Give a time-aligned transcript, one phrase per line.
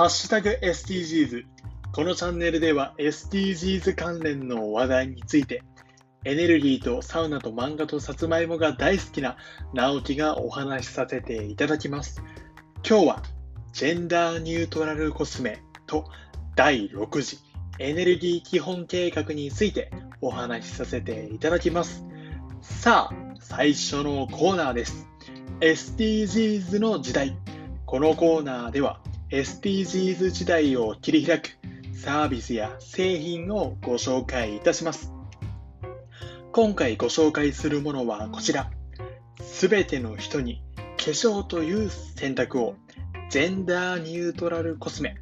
[0.00, 1.44] ハッシュタグ SDGs。
[1.92, 5.62] このチャンネルでは SDGs 関連の話題について、
[6.24, 9.36] エネルギーとサウナと漫画とさつまいもが大好きな
[9.74, 12.22] 直樹がお話しさせていただきます。
[12.76, 13.22] 今日は
[13.74, 16.06] ジェンダーニュートラルコスメと
[16.56, 17.36] 第6次
[17.78, 19.90] エネルギー基本計画について
[20.22, 22.06] お話しさせていただきます。
[22.62, 25.06] さあ、最初のコーナーです。
[25.60, 27.36] SDGs の時代。
[27.84, 31.50] このコーナーでは SDGs 時代を切り開く
[31.92, 35.12] サービスや製品をご紹介いたします。
[36.50, 38.72] 今回ご紹介するものはこちら。
[39.40, 40.62] すべての人に
[40.96, 42.74] 化粧という選択を
[43.30, 45.14] ジェンダーニュートラルコスメ。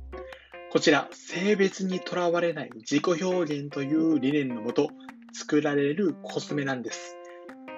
[0.72, 4.88] こちら、性別にとらわれない自己表現という理念のもと
[5.34, 7.18] 作られるコスメなんです。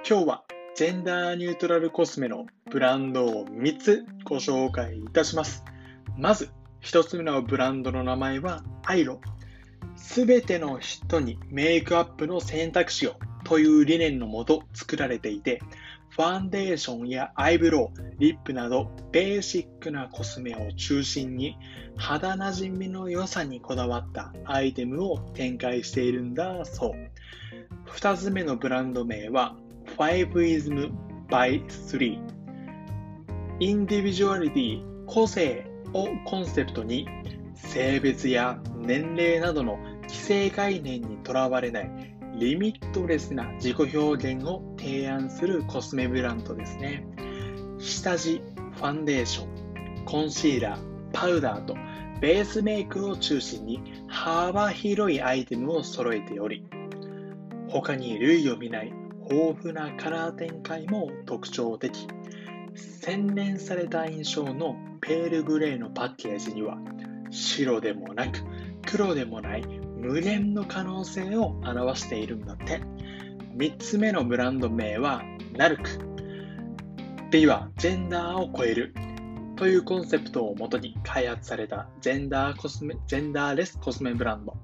[0.08, 0.44] 今日は
[0.76, 5.64] ジェンダーニュートラルコスメのブランドを3つご紹介いたします。
[6.20, 6.50] まず、
[6.82, 9.22] 1つ目のブランドの名前はアイロ。
[9.96, 15.62] すべての人にメイクアップの選択肢をという理念のもと作られていて、
[16.10, 21.56] ファンデーションやアイブロウ、リップなどベーシックなコスメを中心に
[21.96, 27.90] 肌なじみの良さにこだわったアイテムを展開しているんだそう。
[27.92, 29.56] 2つ目のブランド名は
[29.96, 30.92] 5ism
[31.30, 32.18] by 3
[33.60, 37.06] インディビジュアリティ個性をコンセプトに
[37.54, 41.90] 性別や年齢などの既成概念にとらわれない
[42.36, 47.04] リミットレスな自己表現を提案するコスメブランドですね。
[47.78, 48.40] 下地、
[48.76, 49.44] ファンデーショ
[50.02, 50.80] ン、コンシーラー、
[51.12, 51.74] パウダーと
[52.20, 56.64] ベースメイクを中心に幅広いアイテムを揃えており、
[57.68, 58.92] 他に類を見ない
[59.30, 62.06] 豊富なカラー展開も特徴的。
[62.74, 66.78] 洗練された印象のペールグレーのパッケージには
[67.30, 68.40] 白でもなく
[68.86, 72.80] 黒でもない無限の可能性を表しているんだって。
[73.56, 75.22] 3つ目のブランド名は
[75.56, 75.82] ナルク。
[77.30, 78.94] B はジェンダーを超える
[79.56, 84.56] というコンセプトをもとに開発されたジェンダーコスメジェンダーレスコスメブランド。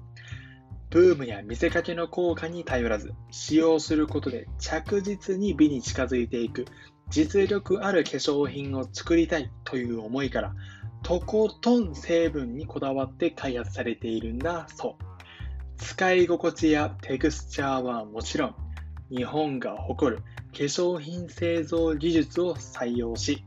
[0.89, 6.65] ブームや見せかけの効果に頼らず、使用することで着実に美に近づいていく
[7.09, 10.53] 実力ある化粧品を作りたいという思いから、
[11.03, 15.03] とことん成分にこだわって開発されているんだそう。
[15.77, 18.55] 使い心地やテクスチャーはもちろん、
[19.09, 23.43] 日本が誇る化粧品製造技術を採用し、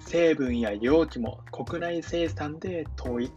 [0.00, 3.32] 成分や容器も国内生産で統一。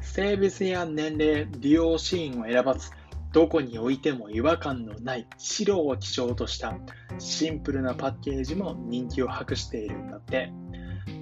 [0.00, 2.90] 性別や年齢、利用シーンを選ばず、
[3.32, 6.76] どこに置いても違和感のない白を基調とした
[7.18, 10.52] シンプルなパッケージも人気を博しているんだって。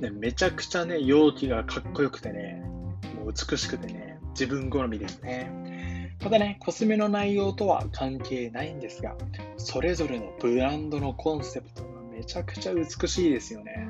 [0.00, 2.62] でめちゃくちゃね、容器がかっこよくてね、
[3.16, 6.16] もう美しくてね、自分好みですね。
[6.20, 9.16] ただね、コスメの内容とは関係ないんですが、
[9.56, 13.88] それぞれのブランドのコンセプトがめちゃくちゃ美しいですよね。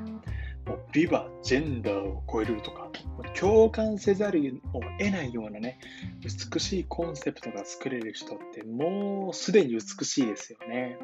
[0.65, 2.89] もうビバ、ジェンダーを超えるとか、
[3.33, 5.79] 共感せざるを得ないようなね、
[6.21, 10.97] 美しいコンセプトが作れる人ってもうすでに美しいですよね。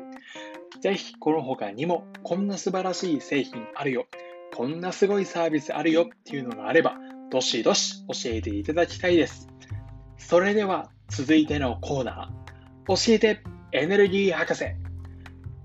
[0.81, 4.07] ぜひこの他にもこんな素晴らしい製品あるよ、
[4.55, 6.97] こんなすごいサービスあるよっていうのがあれば、
[7.31, 9.47] どしどし教えていただきたいです。
[10.17, 13.41] それでは続いてのコーナー、教えて
[13.71, 14.65] エネルギー博士。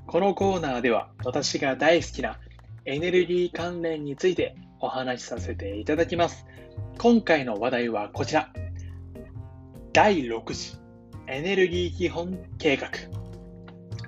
[0.06, 2.40] このコーナーでは私が大好きな
[2.84, 6.46] エネルギー関連についてお話しさせていただきます。
[6.98, 8.50] 今回の話題はこちら。
[9.92, 10.76] 第6次
[11.26, 12.88] エネルギー基本計画。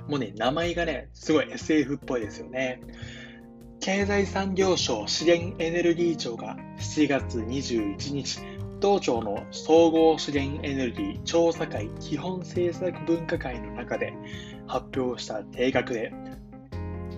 [0.09, 2.81] もうね、名前がね、すごい SF っぽいですよね。
[3.81, 8.41] 経済産業省資源エネルギー庁が7月21日、
[8.81, 14.15] 当庁の総合資源エネルギー調査会基本政策分科会の中で
[14.67, 16.13] 発表した計画で、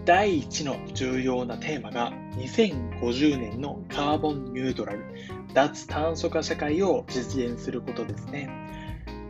[0.05, 5.03] 第1の重要なテーマが2050年のカーボンニュートラル、
[5.55, 8.51] 脱炭素化社会を実現することですね。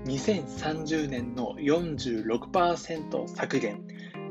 [0.04, 3.82] 2030年の46%削減、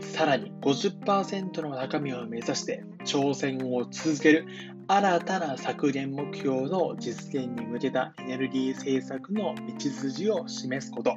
[0.01, 4.46] さらに50%の高みを目指して挑戦を続ける
[4.89, 11.16] 新たな削減目標の実現に向けたエネルギー政策の道筋を示すこと、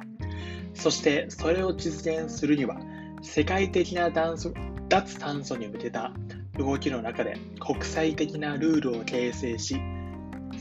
[0.73, 2.79] そしてそれを実現するには
[3.27, 6.11] 世界的な脱炭素に向けた
[6.57, 9.79] 動きの中で国際的なルールを形成し、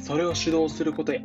[0.03, 1.21] それを主導することや、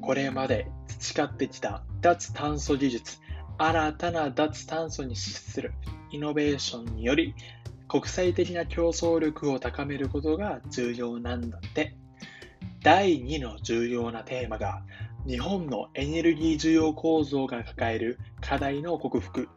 [0.00, 3.18] これまで培ってきた脱炭素技術、
[3.58, 5.74] 新たな脱炭素に資する
[6.12, 7.34] イノベーションにより、
[7.88, 11.94] 国際的な競争力を高めることが重要なんだって。
[12.82, 14.82] 第2の重要なテーマが
[15.26, 19.48] 日本のエネルギー需要構造が抱える課題の克服、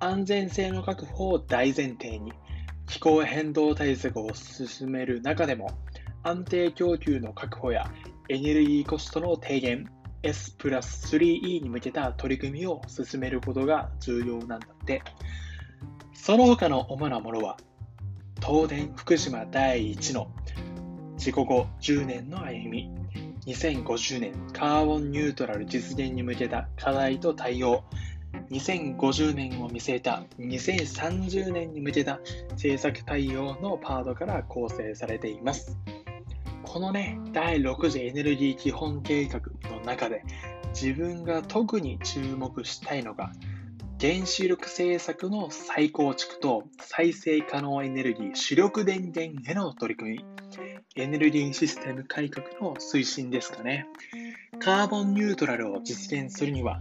[0.00, 2.32] 安全性の確保を大前提に
[2.86, 5.70] 気候変動対策を進める中でも
[6.22, 7.90] 安定供給の確保や
[8.28, 9.88] エネルギーコストの低減
[10.22, 15.02] S プラス 3E に向けた取り組みを進めることが重要なんだって。
[16.12, 17.56] その他の主なものは、
[18.46, 20.30] 東電福島第1の
[21.16, 22.90] 事故後10年の歩み、
[23.46, 27.84] 2050年カーボンニュートラル実現に向けた課題と対応、
[28.50, 32.20] 2050年を見据えた2030年に向けた
[32.50, 35.78] 政策対応のパートから構成されています。
[36.64, 40.22] このね、第6次エネルギー基本計画の中で
[40.72, 43.32] 自分が特に注目したいのが
[44.00, 50.24] 原子力政策の再構築と再生可能エネルギー主力電源への取り組み、
[50.96, 53.86] エネルギーシステム改革の推進ですかね。
[54.58, 56.80] カーボンニュートラルを実現するには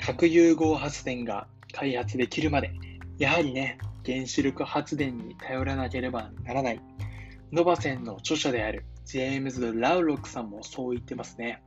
[0.00, 2.72] 核融合発電が開発できるまで、
[3.18, 6.80] やはりね、原子力発電に頼らなければならない。
[7.52, 11.62] ノバセンの著者であるジェームズ・ラウロックさんもそう言ってますね。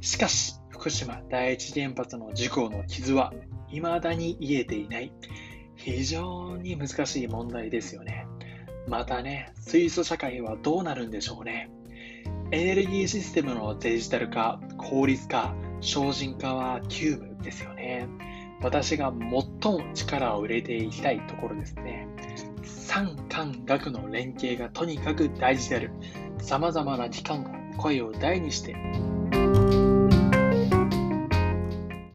[0.00, 3.32] しかし、福島第一原発の事故の傷は
[3.68, 5.12] 未だに癒えていない。
[5.74, 8.26] 非常に難しい問題ですよね。
[8.86, 11.70] またね、水素社会はどうなるんでしょうね。
[12.50, 18.08] エネルギーシステムのデジタル化、効率化、精進化は急務ですよね。
[18.60, 22.08] 私が最も力を入れていきたいところですね。
[22.62, 25.90] 産官学の連携がとにかく大事である。
[26.40, 28.76] 様々な機関が声を大にして